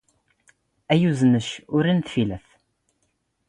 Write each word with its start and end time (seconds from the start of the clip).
ⴰⵢⵢⵓⵣ 0.91 1.19
ⵏⵏⴽ 1.27 1.47
ⵓⵔ 1.75 1.85
ⵏⵏ 1.91 1.99
ⵜⴼⵉⵍⴷ. 2.07 2.45